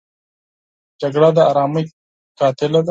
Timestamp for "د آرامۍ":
1.37-1.83